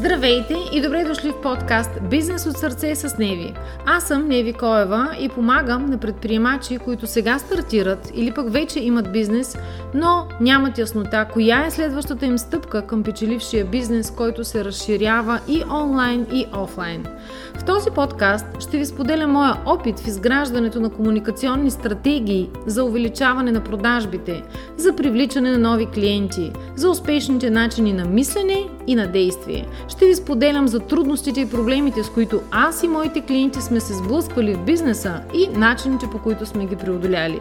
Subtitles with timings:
[0.00, 3.54] Здравейте и добре дошли в подкаст Бизнес от сърце с Неви.
[3.86, 9.12] Аз съм Неви Коева и помагам на предприемачи, които сега стартират или пък вече имат
[9.12, 9.58] бизнес,
[9.94, 15.62] но нямат яснота коя е следващата им стъпка към печелившия бизнес, който се разширява и
[15.70, 17.06] онлайн и офлайн.
[17.54, 23.52] В този подкаст ще ви споделя моя опит в изграждането на комуникационни стратегии за увеличаване
[23.52, 24.42] на продажбите,
[24.76, 29.66] за привличане на нови клиенти, за успешните начини на мислене и на действие.
[29.88, 33.94] Ще ви споделям за трудностите и проблемите, с които аз и моите клиенти сме се
[33.94, 37.40] сблъсквали в бизнеса и начините по които сме ги преодоляли.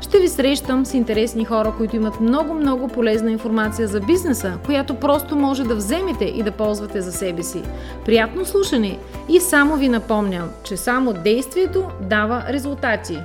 [0.00, 5.36] Ще ви срещам с интересни хора, които имат много-много полезна информация за бизнеса, която просто
[5.36, 7.62] може да вземете и да ползвате за себе си.
[8.04, 13.18] Приятно слушане и само ви напомням, че само действието дава резултати.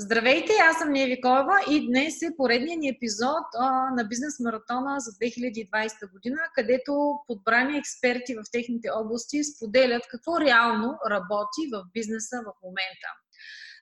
[0.00, 5.00] Здравейте, аз съм Неви Коева и днес е поредният ни епизод а, на бизнес маратона
[5.00, 6.92] за 2020 година, където
[7.26, 13.10] подбрани експерти в техните области споделят какво реално работи в бизнеса в момента.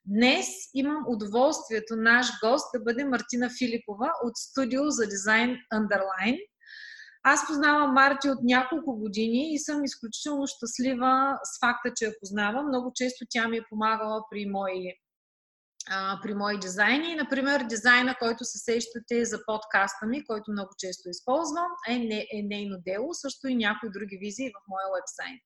[0.06, 6.40] Днес имам удоволствието наш гост да бъде Мартина Филипова от студио за дизайн Underline.
[7.22, 12.66] Аз познавам Марти от няколко години и съм изключително щастлива с факта, че я познавам.
[12.66, 14.92] Много често тя ми е помагала при мои
[16.22, 17.14] при мои дизайни.
[17.14, 22.42] Например, дизайна, който се сещате за подкаста ми, който много често използвам, е, не, е
[22.42, 25.42] нейно дело, също и някои други визии в моя вебсайт.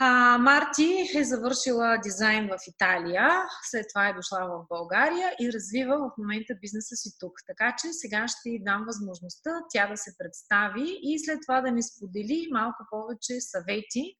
[0.00, 3.28] А, Марти е завършила дизайн в Италия,
[3.70, 7.32] след това е дошла в България и развива в момента бизнеса си тук.
[7.46, 11.70] Така че сега ще й дам възможността тя да се представи и след това да
[11.70, 14.16] ни сподели малко повече съвети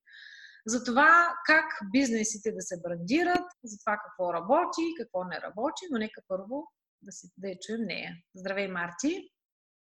[0.67, 5.98] за това как бизнесите да се брандират, за това какво работи, какво не работи, но
[5.98, 6.64] нека първо
[7.03, 8.17] да, си, да я чуем нея.
[8.34, 9.31] Здравей, Марти!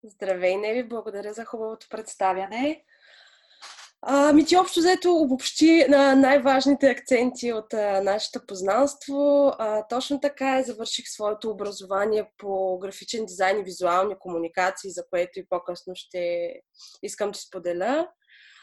[0.04, 0.88] Здравей, Неви!
[0.88, 2.84] Благодаря за хубавото представяне.
[4.06, 7.72] Ами ти общо взето обобщи на най-важните акценти от
[8.02, 9.52] нашето познанство.
[9.58, 15.38] А, точно така е, завърших своето образование по графичен дизайн и визуални комуникации, за което
[15.38, 16.52] и по-късно ще
[17.02, 18.08] искам да споделя.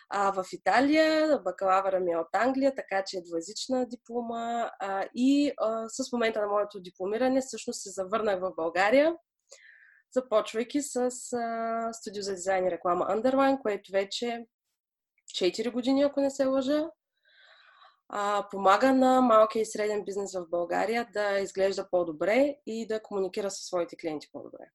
[0.10, 4.72] А, в Италия бакалавъра ми е от Англия, така че е двоязична диплома.
[4.80, 9.16] А, и а, с момента на моето дипломиране всъщност се завърнах в България,
[10.12, 10.98] започвайки с
[11.34, 14.46] а, студио за дизайн и реклама Underline, което вече
[15.36, 16.90] 4 години, ако не се лъжа.
[18.10, 23.52] А, помага на малкия и среден бизнес в България да изглежда по-добре и да комуникира
[23.52, 24.72] със своите клиенти по-добре.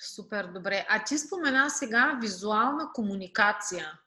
[0.00, 0.86] Супер, добре.
[0.88, 4.00] А ти спомена сега визуална комуникация.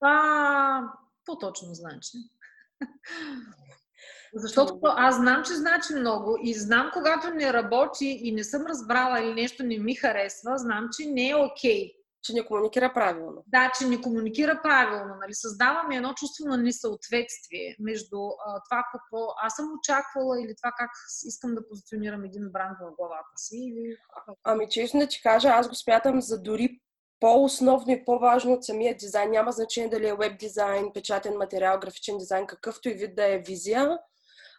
[0.00, 0.92] Това
[1.24, 2.18] по-точно значи?
[4.34, 9.20] Защото аз знам, че значи много и знам, когато не работи и не съм разбрала
[9.20, 11.88] или нещо не ми харесва, знам, че не е окей.
[11.88, 13.44] Okay че не комуникира правилно.
[13.46, 15.14] Да, че не комуникира правилно.
[15.20, 15.34] Нали?
[15.34, 20.90] Създаваме едно чувство на несъответствие между а, това какво аз съм очаквала или това как
[21.24, 23.56] искам да позиционирам един бранд в главата си.
[23.56, 23.96] Или...
[24.44, 26.80] Ами честно да ти кажа, аз го смятам за дори
[27.20, 29.30] по-основно и по-важно от самия дизайн.
[29.30, 33.38] Няма значение дали е веб дизайн, печатен материал, графичен дизайн, какъвто и вид да е
[33.38, 33.98] визия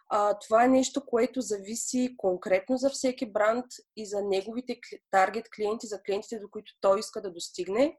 [0.08, 4.80] а, това е нещо, което зависи конкретно за всеки бранд и за неговите
[5.10, 7.98] таргет клиенти, за клиентите, до които той иска да достигне,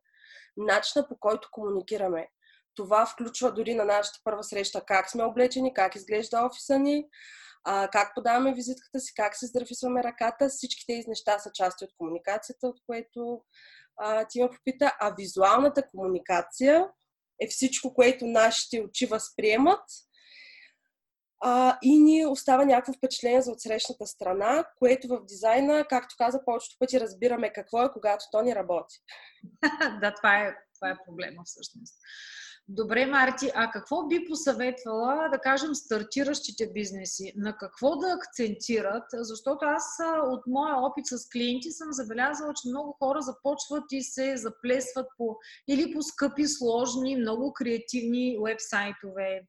[0.57, 2.28] начина по който комуникираме.
[2.75, 7.06] Това включва дори на нашата първа среща как сме облечени, как изглежда офиса ни,
[7.63, 10.50] а, как подаваме визитката си, как се здрависваме ръката.
[10.50, 13.41] Всички тези неща са части от комуникацията, от което
[13.97, 14.96] а, ти ме попита.
[15.00, 16.88] А визуалната комуникация
[17.41, 19.84] е всичко, което нашите очи възприемат
[21.39, 26.75] а, и ни остава някакво впечатление за отсрещната страна, което в дизайна, както каза, повечето
[26.79, 28.95] пъти разбираме какво е, когато то ни работи.
[30.01, 31.93] да, това е, това е проблема всъщност.
[32.69, 37.33] Добре, Марти, а какво би посъветвала, да кажем, стартиращите бизнеси?
[37.35, 39.03] На какво да акцентират?
[39.13, 44.37] Защото аз от моя опит с клиенти съм забелязала, че много хора започват и се
[44.37, 45.35] заплесват по
[45.67, 49.41] или по скъпи, сложни, много креативни вебсайтове,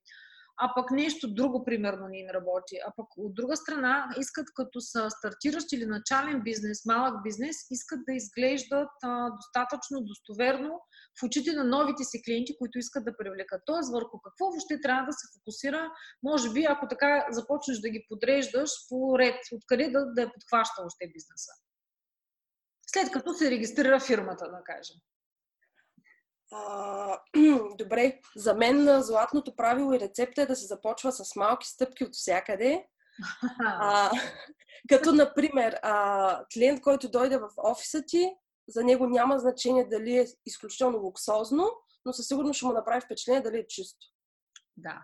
[0.60, 2.76] а пък нещо друго, примерно, не им работи.
[2.86, 8.00] А пък от друга страна, искат като са стартиращ или начален бизнес, малък бизнес, искат
[8.08, 10.80] да изглеждат а, достатъчно достоверно
[11.20, 13.62] в очите на новите си клиенти, които искат да привлекат.
[13.66, 15.90] Тоест, върху какво въобще трябва да се фокусира,
[16.22, 20.82] може би, ако така започнеш да ги подреждаш по ред, откъде да, да я подхваща
[20.86, 21.52] още бизнеса.
[22.92, 24.96] След като се регистрира фирмата, да кажем.
[26.52, 27.20] А,
[27.78, 32.14] добре, за мен златното правило и рецепта е да се започва с малки стъпки от
[32.14, 32.86] всякъде.
[33.60, 34.10] А,
[34.88, 38.30] като, например, а, клиент, който дойде в офиса ти,
[38.68, 41.70] за него няма значение дали е изключително луксозно,
[42.04, 44.06] но със сигурност ще му направи впечатление дали е чисто.
[44.76, 45.02] Да,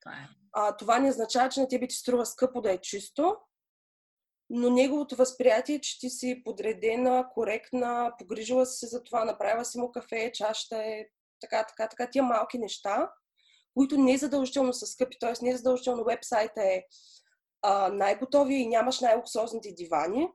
[0.00, 0.28] това е.
[0.52, 3.36] А, това не означава, че на тебе ти струва скъпо да е чисто,
[4.50, 9.64] но неговото възприятие е, че ти си подредена, коректна, погрижила си се за това, направила
[9.64, 11.06] си му кафе, чашата е
[11.40, 12.10] така, така, така.
[12.10, 13.10] Тия малки неща,
[13.74, 15.32] които не задължително са скъпи, т.е.
[15.44, 16.82] не задължително вебсайта е
[17.62, 20.28] а, най-готовия и нямаш най-луксозните дивани.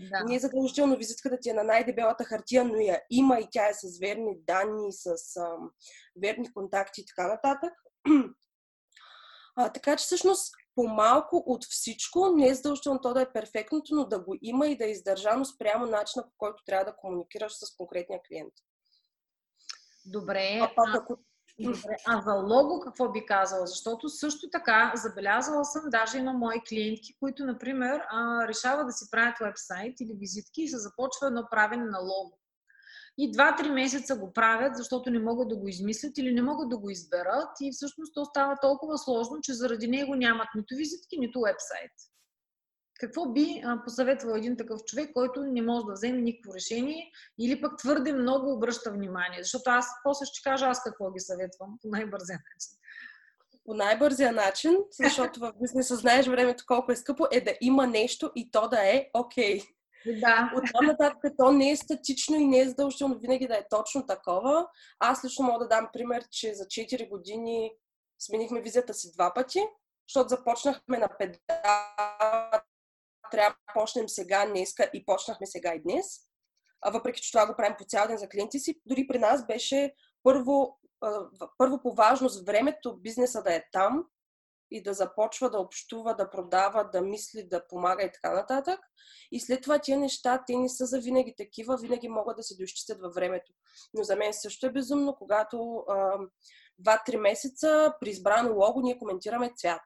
[0.00, 0.24] Да.
[0.24, 3.74] Не е задължително визитката ти е на най-дебелата хартия, но я има и тя е
[3.74, 5.06] с верни данни, с
[5.36, 5.56] а,
[6.22, 7.72] верни контакти и така нататък.
[9.60, 14.04] А, така че всъщност по-малко от всичко, не е задължително то да е перфектното, но
[14.04, 17.76] да го има и да е издържано спрямо начина по който трябва да комуникираш с
[17.76, 18.52] конкретния клиент.
[20.06, 20.58] Добре.
[20.62, 21.18] А, пак, ако...
[21.60, 21.96] Добре.
[22.06, 23.66] А за лого какво би казала?
[23.66, 28.02] Защото също така забелязала съм, даже има мои клиентки, които, например,
[28.48, 32.37] решават да си правят вебсайт или визитки и се започва едно правене на лого
[33.18, 36.78] и 2-3 месеца го правят, защото не могат да го измислят или не могат да
[36.78, 41.40] го изберат и всъщност то става толкова сложно, че заради него нямат нито визитки, нито
[41.40, 41.92] вебсайт.
[43.00, 47.78] Какво би посъветвал един такъв човек, който не може да вземе никакво решение или пък
[47.78, 49.42] твърде много обръща внимание?
[49.42, 52.78] Защото аз после ще кажа аз какво ги съветвам по най-бързия начин.
[53.64, 58.32] По най-бързия начин, защото в бизнеса знаеш времето колко е скъпо, е да има нещо
[58.36, 59.58] и то да е окей.
[59.58, 59.77] Okay.
[60.06, 60.52] Да.
[60.56, 64.06] От там нататък то не е статично и не е задължително винаги да е точно
[64.06, 64.66] такова.
[64.98, 67.72] Аз лично мога да дам пример, че за 4 години
[68.18, 69.60] сменихме визията си два пъти,
[70.08, 71.40] защото започнахме на педал,
[73.30, 76.06] трябва да почнем сега, днеска и почнахме сега и днес.
[76.82, 79.46] А въпреки, че това го правим по цял ден за клиенти си, дори при нас
[79.46, 80.78] беше първо,
[81.58, 84.04] първо по важност времето бизнеса да е там,
[84.70, 88.80] и да започва да общува, да продава, да мисли, да помага и така нататък.
[89.32, 92.56] И след това тия неща, те не са за винаги такива, винаги могат да се
[92.56, 93.52] доизчистят във времето.
[93.94, 96.18] Но за мен също е безумно, когато а,
[96.82, 99.82] 2-3 месеца при избрано лого ние коментираме цвят.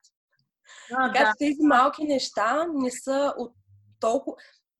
[0.92, 1.30] А, така да.
[1.30, 3.52] че тези малки неща не са от
[4.00, 4.36] толкова...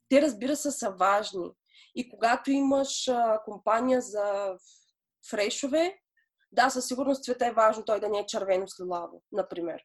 [0.08, 1.50] Те, разбира се, са важни.
[1.94, 4.56] И когато имаш а, компания за
[5.30, 5.98] фрешове,
[6.52, 9.82] да, със сигурност цвета е важно той да не е червено с лилаво, например.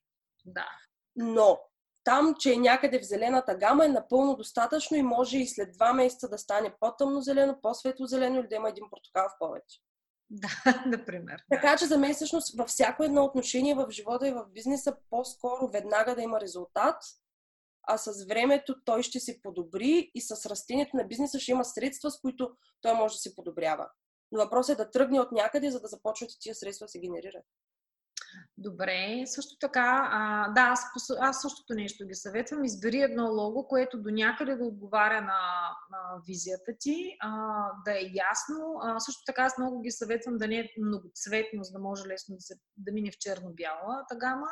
[0.48, 0.70] Да.
[1.16, 1.60] Но
[2.04, 5.94] там, че е някъде в зелената гама е напълно достатъчно и може и след два
[5.94, 9.80] месеца да стане по-тъмно зелено, по-светло зелено или да има един портокал в повече.
[10.30, 10.50] Да,
[10.86, 11.44] например.
[11.52, 15.68] Така че за мен всъщност във всяко едно отношение в живота и в бизнеса по-скоро
[15.68, 16.96] веднага да има резултат,
[17.84, 22.12] а с времето той ще се подобри и с растението на бизнеса ще има средства,
[22.12, 22.50] с които
[22.82, 23.90] той може да се подобрява.
[24.32, 27.00] Но въпросът е да тръгне от някъде, за да започват и тия средства да се
[27.00, 27.46] генерират.
[28.60, 30.80] Добре, също така, а, да, аз,
[31.20, 32.64] аз същото нещо ги съветвам.
[32.64, 37.30] Избери едно лого, което до някъде да отговаря на, на визията ти, а,
[37.86, 38.80] да е ясно.
[38.82, 42.36] А, също така аз много ги съветвам да не е многоцветно, за да може лесно
[42.36, 44.48] да, се, да мине в черно-бяла тагама.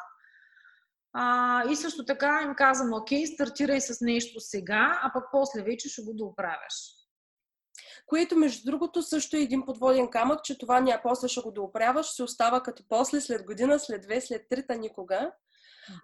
[1.13, 5.89] А, и също така им казвам, окей, стартирай с нещо сега, а пък после вече
[5.89, 6.94] ще го дооправяш
[8.05, 12.05] което между другото също е един подводен камък, че това няма после ще го доуправяш,
[12.05, 15.31] ще остава като после, след година, след две, след трета, никога.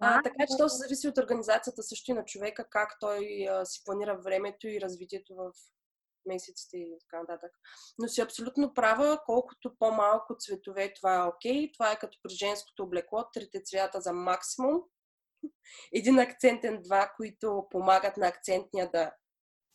[0.01, 3.65] А, така че то се зависи от организацията също и на човека, как той а,
[3.65, 5.51] си планира времето и развитието в
[6.25, 7.51] месеците и така нататък.
[7.99, 11.67] Но си абсолютно права, колкото по-малко цветове, това е окей.
[11.67, 11.73] Okay.
[11.73, 14.81] Това е като при женското облекло, трите цвята за максимум.
[15.93, 19.11] Един акцентен, два, които помагат на акцентния да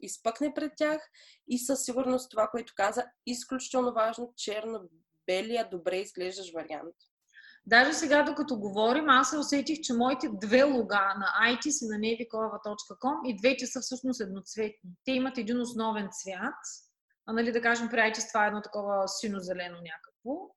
[0.00, 1.00] изпъкне пред тях
[1.48, 6.94] и със сигурност това, което каза, изключително важно, черно-белия, добре изглеждаш вариант.
[7.66, 11.96] Даже сега, докато говорим, аз се усетих, че моите две лога на IT са на
[11.96, 14.90] nevikova.com и двете са всъщност едноцветни.
[15.04, 16.60] Те имат един основен цвят,
[17.26, 20.48] а нали да кажем при IT това е едно такова сино-зелено някакво.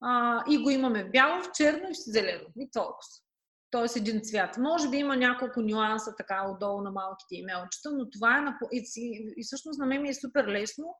[0.00, 2.48] А, и го имаме в бяло, в черно и в зелено.
[2.58, 2.98] И толкова
[3.74, 3.98] т.е.
[3.98, 4.56] един цвят.
[4.58, 8.58] Може би има няколко нюанса така отдолу на малките имелчета, но това е на...
[8.72, 8.82] и,
[9.36, 10.96] и всъщност на мен ми е супер лесно,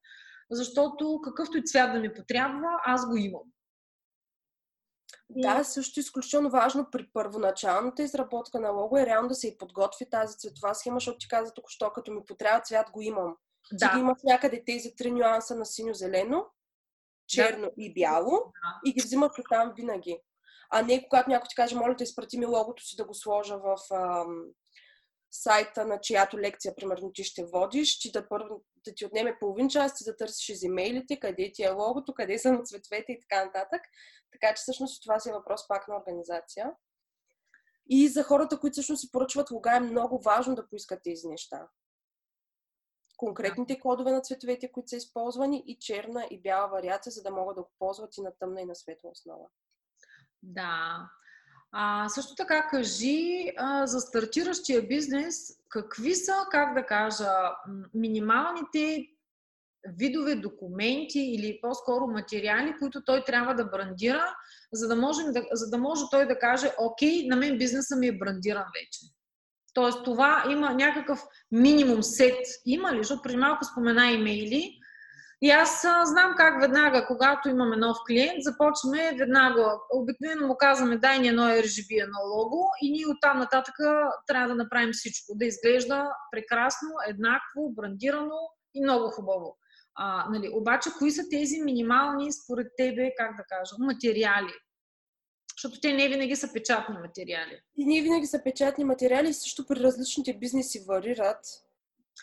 [0.50, 3.43] защото какъвто и цвят да ми потрябва, аз го имам.
[5.31, 10.11] Да, също изключително важно при първоначалната изработка на лого е реално да се и подготви
[10.11, 13.37] тази цветова схема, защото ти каза току-що, като ми потрябва цвят, го имам.
[13.73, 13.88] Да.
[13.88, 16.47] Ти ги имаш някъде тези три нюанса на синьо-зелено,
[17.26, 17.73] черно да.
[17.76, 18.81] и бяло да.
[18.85, 20.21] и ги взимаш там винаги
[20.71, 23.59] а не когато някой ти каже, моля да изпрати ми логото си да го сложа
[23.59, 24.44] в ам,
[25.30, 29.68] сайта, на чиято лекция, примерно, ти ще водиш, ти да, първо, да ти отнеме половин
[29.68, 33.21] час, ти да търсиш из имейлите, къде ти е логото, къде са на цветовете и
[33.21, 33.80] така нататък.
[34.33, 36.73] Така че всъщност това си е въпрос пак на организация.
[37.88, 41.68] И за хората, които всъщност си поръчват лога, е много важно да поискат тези неща.
[43.16, 47.56] конкретните кодове на цветовете, които са използвани и черна и бяла вариация, за да могат
[47.56, 49.47] да го ползват и на тъмна и на светла основа.
[50.44, 51.08] Да.
[51.72, 55.36] А, също така кажи а, за стартиращия бизнес,
[55.68, 57.30] какви са, как да кажа,
[57.94, 59.06] минималните
[59.88, 64.36] видове документи или по-скоро материали, които той трябва да брандира,
[64.72, 68.06] за да, можем да, за да може той да каже, окей, на мен бизнеса ми
[68.06, 69.00] е брандиран вече.
[69.74, 71.22] Тоест това има някакъв
[71.52, 72.46] минимум сет.
[72.66, 72.98] Има ли?
[72.98, 74.78] Защото преди малко спомена имейли.
[75.44, 79.78] И аз а, знам как веднага, когато имаме нов клиент, започваме веднага.
[79.94, 83.74] Обикновено му казваме, дай ни едно RGB, едно лого и ние оттам нататък
[84.26, 85.32] трябва да направим всичко.
[85.34, 88.38] Да изглежда прекрасно, еднакво, брандирано
[88.74, 89.56] и много хубаво.
[89.94, 94.52] А, нали, обаче, кои са тези минимални, според тебе, как да кажа, материали?
[95.56, 97.60] Защото те не винаги са печатни материали.
[97.76, 101.38] И не винаги са печатни материали, също при различните бизнеси варират.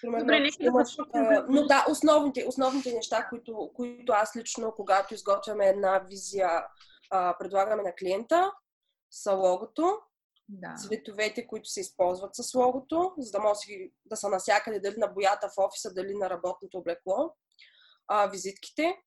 [0.01, 5.13] Примерно, Добре, нека имаш, да Но да, основните, основните неща, които, които аз лично, когато
[5.13, 6.65] изготвяме една визия,
[7.09, 8.51] а, предлагаме на клиента,
[9.11, 9.99] са логото,
[10.49, 10.75] да.
[10.75, 13.61] цветовете, които се използват с логото, за да може
[14.05, 17.35] да са насякъде, дали на боята в офиса, дали на работното облекло,
[18.07, 18.97] а, визитките,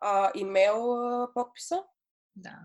[0.00, 1.84] а, имейл а, подписа.
[2.36, 2.58] Да.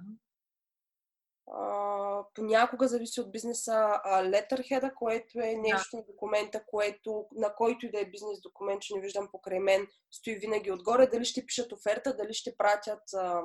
[1.51, 7.85] А, понякога зависи от бизнеса а, letterhead което е нещо на документа, което, на който
[7.85, 11.07] и да е бизнес документ, че не виждам покрай мен, стои винаги отгоре.
[11.07, 13.41] Дали ще пишат оферта, дали ще пратят а,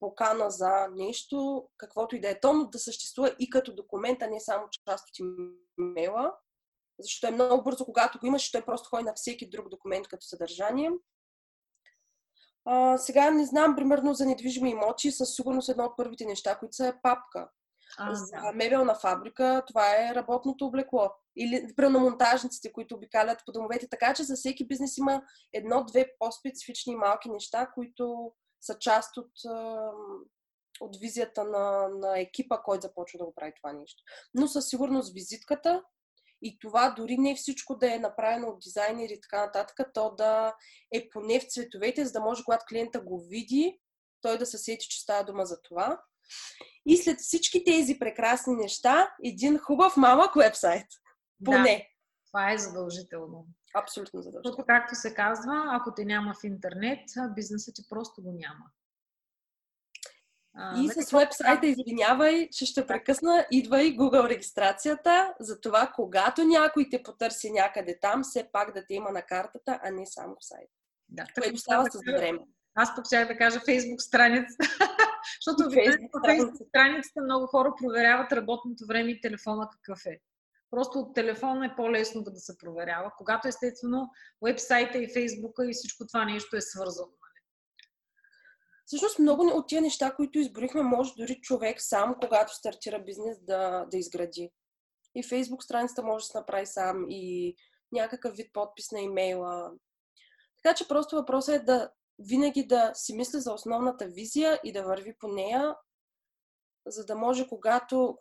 [0.00, 4.26] покана за нещо, каквото и да е то, но да съществува и като документ, а
[4.26, 5.26] не само част от
[5.78, 6.34] имейла.
[6.98, 10.26] Защото е много бързо, когато го имаш, той просто ходи на всеки друг документ като
[10.26, 10.90] съдържание.
[12.64, 16.76] А, сега не знам, примерно за недвижими имоти, със сигурност едно от първите неща, които
[16.76, 17.48] са е папка.
[17.98, 18.52] А, за да.
[18.54, 21.10] мебелна фабрика това е работното облекло.
[21.36, 23.88] Или при монтажниците, които обикалят по домовете.
[23.88, 29.30] Така че за всеки бизнес има едно-две по-специфични малки неща, които са част от,
[30.80, 34.02] от визията на, на екипа, който започва да го прави това нещо.
[34.34, 35.82] Но със сигурност визитката
[36.42, 40.54] и това дори не всичко да е направено от дизайнери и така нататък, то да
[40.94, 43.80] е поне в цветовете, за да може, когато клиента го види,
[44.22, 46.00] той да се сети, че става дума за това.
[46.86, 50.86] И след всички тези прекрасни неща, един хубав малък вебсайт.
[51.44, 51.76] Поне.
[51.76, 51.84] Да,
[52.30, 53.46] това е задължително.
[53.74, 54.42] Абсолютно задължително.
[54.44, 57.00] Защото, както се казва, ако те няма в интернет,
[57.34, 58.64] бизнесът ти просто го няма.
[60.76, 66.86] И с вебсайта, извинявай, че ще прекъсна, идва и Google регистрацията, за това когато някой
[66.90, 70.68] те потърси някъде там, все пак да те има на картата, а не само сайт.
[71.08, 72.38] Да, което става с време.
[72.74, 74.66] Аз пък да кажа Facebook страницата,
[75.40, 80.20] защото в Facebook страницата много хора проверяват работното време и телефона какъв е.
[80.70, 84.10] Просто от телефона е по-лесно да се проверява, когато естествено
[84.42, 87.12] вебсайта и Фейсбука и всичко това нещо е свързано.
[88.90, 93.86] Всъщност много от тия неща, които изборихме, може дори човек сам, когато стартира бизнес, да,
[93.90, 94.50] да изгради.
[95.14, 97.54] И Фейсбук страницата може да се направи сам, и
[97.92, 99.72] някакъв вид подпис на имейла.
[100.62, 104.84] Така че просто въпросът е да винаги да си мисли за основната визия и да
[104.84, 105.74] върви по нея,
[106.86, 108.18] за да може когато,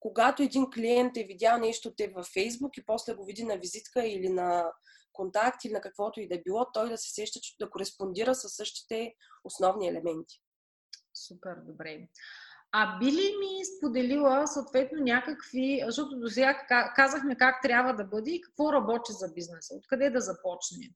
[0.00, 3.56] когато един клиент е видял нещо от теб във Фейсбук и после го види на
[3.56, 4.72] визитка или на
[5.12, 9.14] контакт или на каквото и да било, той да се сеща, да кореспондира с същите
[9.44, 10.40] основни елементи.
[11.14, 12.08] Супер, добре.
[12.72, 16.66] А би ли ми споделила съответно някакви, защото до сега
[16.96, 20.90] казахме как трябва да бъде и какво работи за бизнеса, откъде да започне.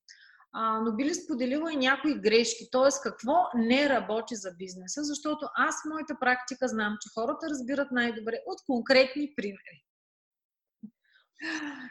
[0.52, 2.88] А, но би ли споделила и някои грешки, т.е.
[3.02, 8.38] какво не работи за бизнеса, защото аз в моята практика знам, че хората разбират най-добре
[8.46, 9.85] от конкретни примери.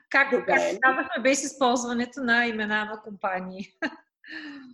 [0.10, 0.46] Как, как
[0.82, 3.74] казахме без използването на имена на компании?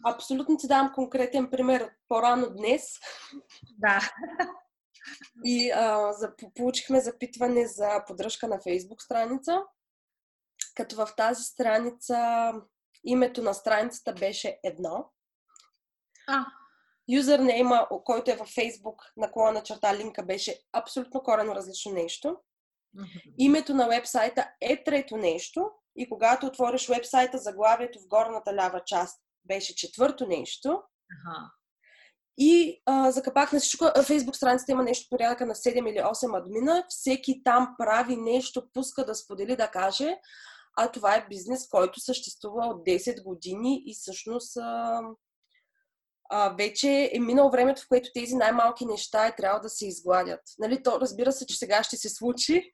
[0.03, 2.83] Абсолютно ти давам конкретен пример по-рано днес.
[3.77, 4.11] Да.
[5.43, 9.61] И а, за, получихме запитване за поддръжка на Фейсбук страница,
[10.75, 12.51] като в тази страница
[13.03, 15.11] името на страницата беше едно.
[16.27, 16.45] А.
[17.09, 22.37] Юзернейма, който е във Фейсбук, наклона черта линка, беше абсолютно корено различно нещо.
[23.37, 29.21] Името на вебсайта е трето нещо и когато отвориш вебсайта, заглавието в горната лява част
[29.45, 30.81] беше четвърто нещо.
[32.37, 36.39] И а, за капак на всичко, Фейсбук страницата има нещо порядъка на 7 или 8
[36.39, 36.85] админа.
[36.89, 40.17] Всеки там прави нещо, пуска да сподели, да каже.
[40.77, 45.01] А това е бизнес, който съществува от 10 години и всъщност а,
[46.29, 50.41] а, вече е минало времето, в което тези най-малки неща е трябва да се изгладят.
[50.59, 52.73] Нали, то разбира се, че сега ще се случи,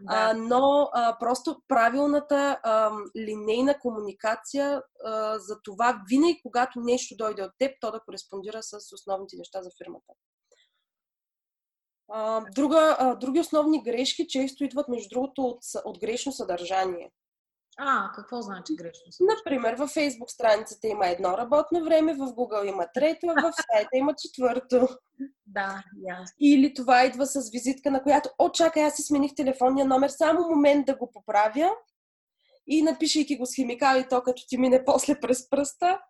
[0.00, 0.14] Да.
[0.16, 7.42] А, но а, просто правилната а, линейна комуникация а, за това винаги, когато нещо дойде
[7.42, 10.12] от теб, то да кореспондира с основните неща за фирмата.
[12.12, 17.10] А, друга, а, други основни грешки често идват, между другото, от, от грешно съдържание.
[17.78, 19.26] А, какво значи грешно?
[19.36, 24.14] Например, във Facebook страницата има едно работно време, в Google има трето, в сайта има
[24.14, 24.88] четвърто.
[25.46, 26.36] Да, ясно.
[26.40, 30.48] Или това идва с визитка, на която, о, чакай, аз си смених телефонния номер, само
[30.48, 31.70] момент да го поправя.
[32.66, 36.00] И напишейки го с химикали, то като ти мине после през пръста.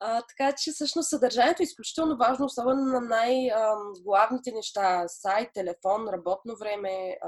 [0.00, 5.04] А, така че всъщност съдържанието е изключително важно, особено на най-главните неща.
[5.08, 7.18] Сайт, телефон, работно време,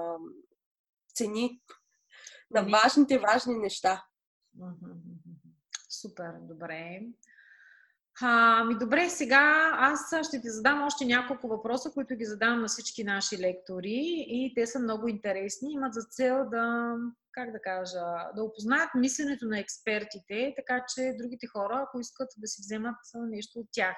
[1.14, 1.60] цени
[2.50, 4.04] на важните, важни неща.
[5.90, 7.00] Супер, добре.
[8.22, 13.04] Ами добре, сега аз ще ти задам още няколко въпроса, които ги задавам на всички
[13.04, 15.72] наши лектори и те са много интересни.
[15.72, 16.94] Имат за цел да,
[17.32, 18.04] как да кажа,
[18.36, 23.58] да опознаят мисленето на експертите, така че другите хора, ако искат да си вземат нещо
[23.58, 23.96] от тях.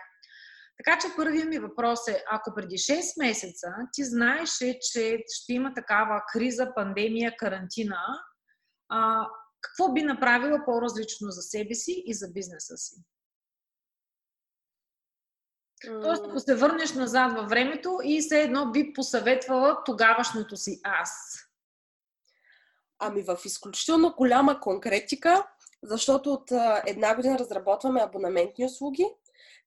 [0.85, 5.75] Така че първият ми въпрос е, ако преди 6 месеца ти знаеше, че ще има
[5.75, 8.00] такава криза, пандемия, карантина,
[8.88, 9.28] а,
[9.61, 12.97] какво би направила по-различно за себе си и за бизнеса си?
[16.02, 21.38] Тоест, ако се върнеш назад във времето и все едно би посъветвала тогавашното си аз.
[22.99, 25.47] Ами в изключително голяма конкретика,
[25.83, 26.50] защото от
[26.87, 29.07] една година разработваме абонаментни услуги.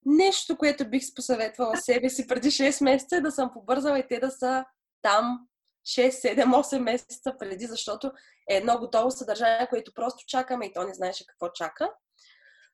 [0.06, 4.20] Нещо, което бих посъветвала себе си преди 6 месеца е да съм побързала и те
[4.20, 4.66] да са
[5.02, 5.48] там
[5.86, 8.12] 6, 7, 8 месеца преди, защото
[8.50, 11.94] е едно готово съдържание, което просто чакаме и то не знаеше какво чака.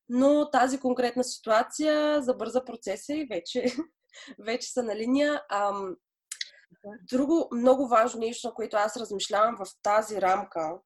[0.10, 3.66] Но тази конкретна ситуация забърза процеса и вече,
[4.46, 5.44] вече са на линия.
[5.50, 5.96] Ам,
[7.12, 10.80] друго много важно нещо, което аз размишлявам в тази рамка,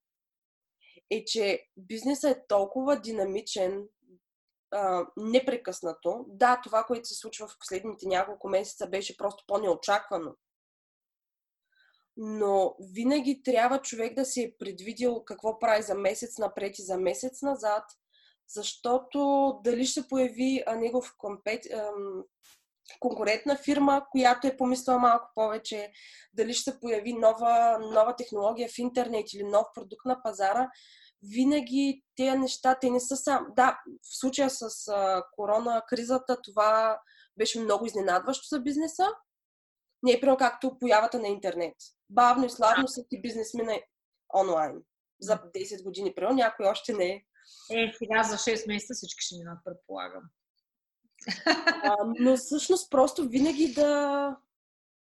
[1.10, 3.88] е, че бизнесът е толкова динамичен,
[4.72, 6.26] а, непрекъснато.
[6.28, 10.36] Да, това, което се случва в последните няколко месеца, беше просто по-неочаквано
[12.17, 16.97] но винаги трябва човек да си е предвидил какво прави за месец напред и за
[16.97, 17.84] месец назад,
[18.47, 21.63] защото дали ще появи негов компет,
[23.00, 25.91] конкурентна фирма, която е помислила малко повече,
[26.34, 30.69] дали ще появи нова, нова технология в интернет или нов продукт на пазара,
[31.24, 33.47] винаги тези неща, те не са сам.
[33.56, 37.00] Да, в случая с а, корона кризата това
[37.38, 39.08] беше много изненадващо за бизнеса.
[40.04, 41.76] Не е прямо както появата на интернет
[42.12, 43.80] бавно и славно всеки бизнес мина
[44.39, 44.84] онлайн.
[45.21, 47.24] За 10 години, примерно, някой още не е.
[47.71, 50.24] Е, сега за 6 месеца всички ще минат, предполагам.
[51.84, 54.38] А, но всъщност просто винаги да,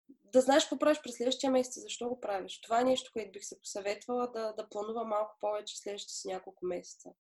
[0.09, 2.61] да знаеш какво правиш през следващия месец, защо го правиш.
[2.61, 6.67] Това е нещо, което бих се посъветвала да, да планува малко повече следващите си няколко
[6.67, 7.11] месеца.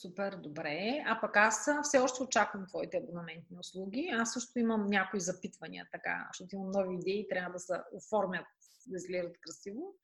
[0.00, 1.04] Супер, добре.
[1.06, 4.10] А пък аз все още очаквам твоите абонаментни услуги.
[4.18, 8.46] Аз също имам някои запитвания, така, защото имам нови идеи, трябва да се оформят
[8.86, 9.94] да изглеждат красиво.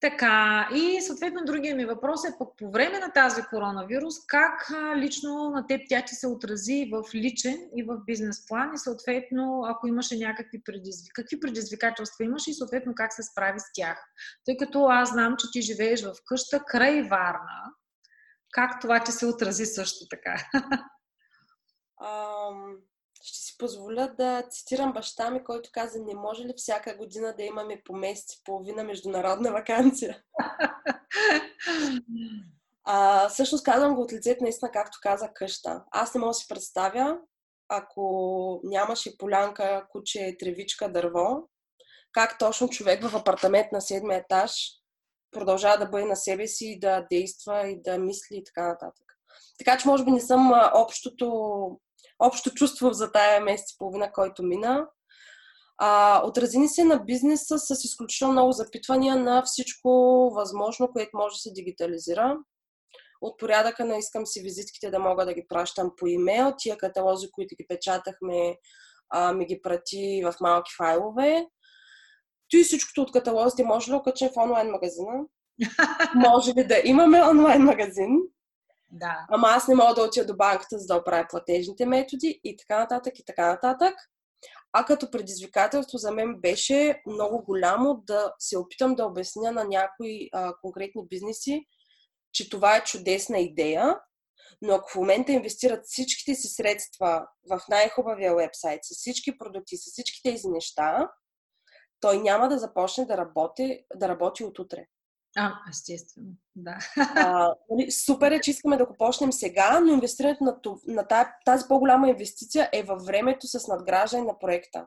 [0.00, 5.50] Така, и съответно другия ми въпрос е пък по време на тази коронавирус, как лично
[5.50, 9.86] на теб тя ти се отрази в личен и в бизнес план и съответно ако
[9.86, 11.12] имаше някакви предизвик...
[11.14, 13.98] какви предизвикателства имаш и съответно как се справи с тях.
[14.44, 17.72] Тъй като аз знам, че ти живееш в къща край Варна,
[18.52, 20.36] как това ти се отрази също така?
[22.02, 22.76] Um,
[23.22, 27.42] ще си позволя да цитирам баща ми, който каза, не може ли всяка година да
[27.42, 30.22] имаме по месец и половина международна вакансия?
[32.84, 35.84] а, всъщност казвам го от лицето наистина, както каза къща.
[35.90, 37.18] Аз не мога да си представя,
[37.68, 41.48] ако нямаше полянка, куче, тревичка, дърво,
[42.12, 44.79] как точно човек в апартамент на седмия етаж
[45.30, 49.04] продължава да бъде на себе си, да действа и да мисли и така нататък.
[49.58, 51.26] Така че може би не съм общото
[52.18, 54.86] общо чувство за тая месец и половина, който мина.
[55.78, 59.88] А, отрази ни се на бизнеса с изключително много запитвания на всичко
[60.34, 62.38] възможно, което може да се дигитализира.
[63.20, 66.52] От порядъка на искам си визитките да мога да ги пращам по имейл.
[66.58, 68.56] Тия каталози, които ги печатахме,
[69.10, 71.46] а, ми ги прати в малки файлове.
[72.50, 75.24] Той всичкото от каталозите може ли да окачим в онлайн магазина?
[76.14, 78.18] може ли да имаме онлайн магазин?
[78.90, 79.26] Да.
[79.28, 82.78] Ама аз не мога да отида до банката, за да оправя платежните методи и така
[82.78, 83.94] нататък и така нататък.
[84.72, 90.28] А като предизвикателство за мен беше много голямо да се опитам да обясня на някои
[90.32, 91.66] а, конкретни бизнеси,
[92.32, 93.98] че това е чудесна идея,
[94.62, 99.90] но ако в момента инвестират всичките си средства в най-хубавия вебсайт, с всички продукти, с
[99.92, 101.10] всички тези неща,
[102.00, 104.86] той няма да започне да работи, да работи от утре.
[105.36, 106.78] А, естествено, да.
[106.96, 111.30] А, нали, супер е, че искаме да го почнем сега, но инвестирането на, на тази,
[111.44, 114.86] тази по-голяма инвестиция е във времето с надграждане на проекта.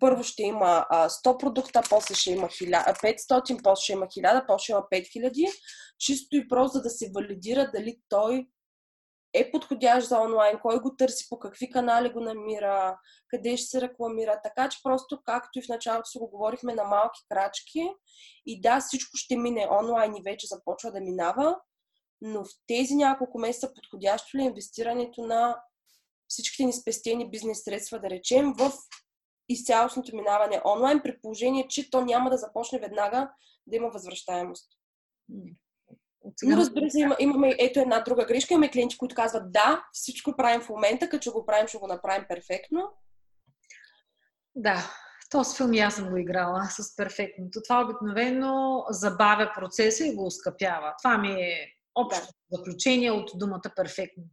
[0.00, 4.46] Първо ще има а, 100 продукта, после ще има 1000, 500, после ще има 1000,
[4.46, 5.48] после ще има 5000,
[5.98, 8.46] чисто и просто за да се валидира дали той
[9.32, 13.80] е подходящ за онлайн, кой го търси, по какви канали го намира, къде ще се
[13.80, 14.40] рекламира.
[14.42, 17.88] Така че просто, както и в началото си го говорихме на малки крачки,
[18.46, 21.56] и да, всичко ще мине онлайн и вече започва да минава,
[22.20, 25.60] но в тези няколко месеца подходящо ли е инвестирането на
[26.28, 28.72] всичките ни спестени бизнес средства, да речем, в
[29.48, 33.30] изцялостното минаване онлайн, при положение, че то няма да започне веднага
[33.66, 34.70] да има възвръщаемост.
[36.42, 38.54] Но разбира се, има, имаме ето една друга грешка.
[38.54, 42.26] Имаме клиенти, които казват да, всичко правим в момента, като го правим, ще го направим
[42.28, 42.92] перфектно.
[44.54, 44.90] Да,
[45.30, 47.60] този филм аз съм го играла с перфектното.
[47.68, 50.94] Това обикновено забавя процеса и го ускъпява.
[51.02, 52.56] Това ми е общо да.
[52.56, 54.24] заключение от думата перфектно.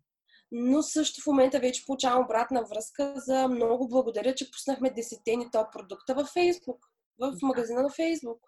[0.51, 5.73] Но също в момента вече получавам обратна връзка за много благодаря, че пуснахме десетени топ
[5.73, 6.86] продукта във Фейсбук,
[7.19, 8.39] в магазина на Фейсбук,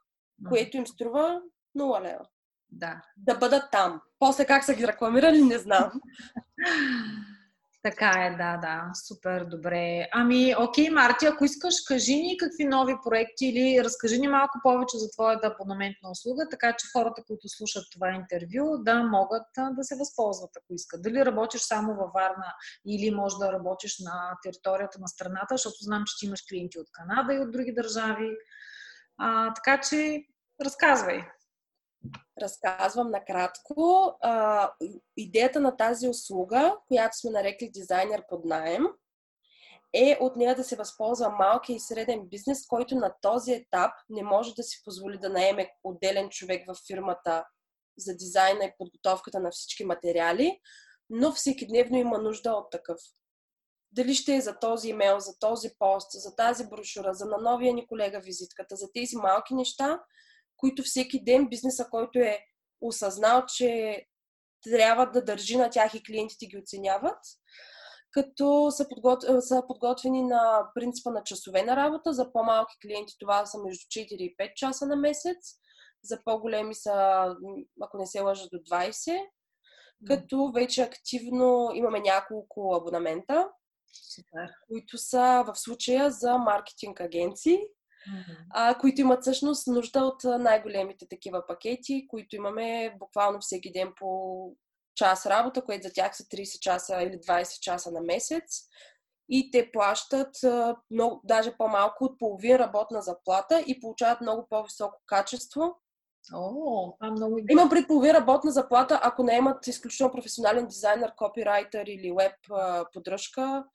[0.50, 1.42] което им струва
[1.78, 2.26] 0 лева.
[2.72, 3.02] Да.
[3.18, 4.02] Да бъдат там.
[4.20, 5.92] После как са ги рекламирали, не знам.
[7.86, 8.92] Така е, да, да.
[9.08, 10.08] Супер, добре.
[10.14, 14.98] Ами, окей, Марти, ако искаш, кажи ни какви нови проекти или разкажи ни малко повече
[14.98, 19.96] за твоята абонаментна услуга, така че хората, които слушат това интервю, да могат да се
[19.96, 21.02] възползват, ако искат.
[21.02, 22.54] Дали работиш само във Варна
[22.88, 26.88] или може да работиш на територията на страната, защото знам, че ти имаш клиенти от
[26.92, 28.30] Канада и от други държави.
[29.18, 30.24] А, така че,
[30.66, 31.22] разказвай
[32.42, 34.14] разказвам накратко.
[34.22, 34.72] А,
[35.18, 38.86] идеята на тази услуга, която сме нарекли дизайнер под найем,
[39.94, 44.24] е от нея да се възползва малкия и среден бизнес, който на този етап не
[44.24, 47.46] може да си позволи да наеме отделен човек в фирмата
[47.98, 50.60] за дизайна и подготовката на всички материали,
[51.10, 53.00] но всеки дневно има нужда от такъв.
[53.92, 57.74] Дали ще е за този имейл, за този пост, за тази брошура, за на новия
[57.74, 60.00] ни колега визитката, за тези малки неща,
[60.58, 62.40] които всеки ден бизнеса, който е
[62.82, 64.02] осъзнал, че
[64.64, 67.20] трябва да държи на тях и клиентите ги оценяват,
[68.16, 69.22] като са, подгот...
[69.40, 72.14] са подготвени на принципа на часове на работа.
[72.14, 75.38] За по-малки клиенти това са между 4 и 5 часа на месец.
[76.04, 77.36] За по-големи са,
[77.82, 79.20] ако не се лъжа, до 20.
[80.08, 83.50] Като вече активно имаме няколко абонамента,
[84.16, 84.50] Супер.
[84.68, 87.60] които са в случая за маркетинг агенции.
[88.50, 94.52] А, които имат всъщност нужда от най-големите такива пакети, които имаме буквално всеки ден по
[94.96, 98.62] час работа, което за тях са 30 часа или 20 часа на месец.
[99.30, 100.36] И те плащат
[100.92, 105.76] много, даже по-малко от половин работна заплата и получават много по-високо качество.
[106.34, 111.86] О, това много Има пред половин работна заплата, ако не имат изключително професионален дизайнер, копирайтер
[111.88, 112.36] или веб
[112.94, 113.66] поддръжка,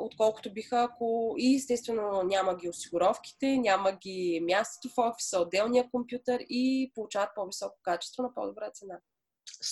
[0.00, 6.40] отколкото биха, ако и естествено няма ги осигуровките, няма ги мястото в офиса, отделния компютър
[6.48, 8.98] и получават по-високо качество на по-добра цена.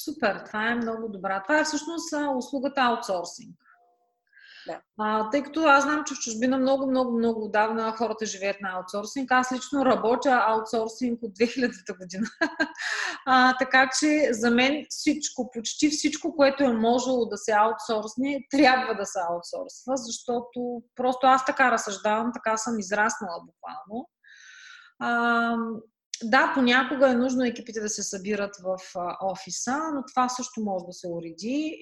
[0.05, 1.43] Супер, това е много добра.
[1.43, 3.66] Това е всъщност услугата аутсорсинг.
[4.67, 4.81] Да.
[4.99, 8.71] А, тъй като аз знам, че в чужбина много, много, много отдавна хората живеят на
[8.73, 9.31] аутсорсинг.
[9.31, 12.27] Аз лично работя аутсорсинг от 2000-та година.
[13.27, 18.95] а, така че за мен всичко, почти всичко, което е можело да се аутсорсне, трябва
[18.95, 24.09] да се аутсорсва, защото просто аз така разсъждавам, така съм израснала буквално.
[24.99, 25.57] А,
[26.25, 28.79] да, понякога е нужно екипите да се събират в
[29.23, 31.79] офиса, но това също може да се уреди.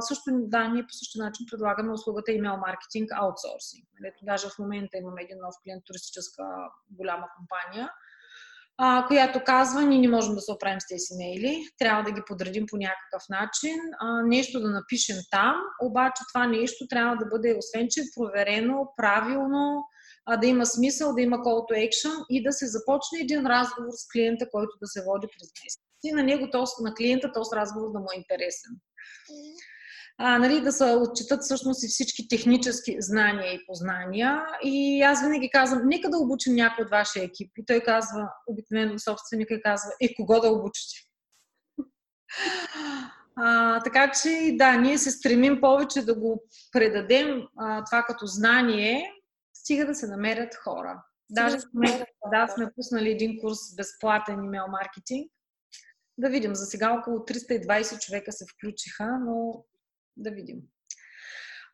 [0.00, 3.88] Също, да, ние по същия начин предлагаме услугата email маркетинг аутсорсинг.
[4.00, 6.42] Нали, даже в момента имаме един нов клиент, туристическа
[6.90, 7.90] голяма компания,
[9.06, 12.66] която казва, ние не можем да се оправим с тези имейли, трябва да ги подредим
[12.70, 13.76] по някакъв начин,
[14.24, 19.84] нещо да напишем там, обаче това нещо трябва да бъде, освен че проверено, правилно,
[20.26, 23.90] а, да има смисъл, да има call to action и да се започне един разговор
[23.90, 25.80] с клиента, който да се води през месец.
[26.04, 26.48] И на него,
[26.80, 28.72] на клиента, този разговор да му е интересен.
[30.18, 34.42] А, нали, да се отчитат всъщност и всички технически знания и познания.
[34.62, 37.50] И аз винаги казвам, нека да обучим някой от вашия екип.
[37.58, 40.96] И той казва, обикновено собственика казва, е, кого да обучите?
[43.38, 49.10] А, така че, да, ние се стремим повече да го предадем а, това като знание,
[49.66, 51.04] стига да се намерят хора.
[51.30, 55.32] Даже сме, да, сме пуснали един курс безплатен имейл маркетинг.
[56.18, 59.64] Да видим, за сега около 320 човека се включиха, но
[60.16, 60.56] да видим.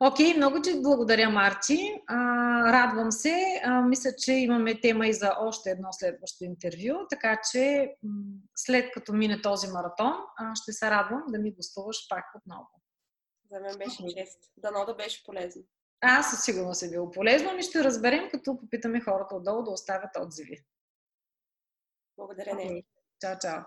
[0.00, 1.94] Окей, okay, много ти благодаря, Марти.
[2.06, 2.16] А,
[2.72, 3.60] радвам се.
[3.64, 8.10] А, мисля, че имаме тема и за още едно следващо интервю, така че м-
[8.56, 12.68] след като мине този маратон, а, ще се радвам да ми гостуваш пак отново.
[13.50, 14.38] За мен беше чест.
[14.56, 15.62] Дано да беше полезно.
[16.02, 20.10] Аз със сигурност е било полезно, ми ще разберем, като попитаме хората отдолу да оставят
[20.16, 20.64] отзиви.
[22.16, 22.84] Благодаря, okay.
[23.20, 23.62] Чао, чао.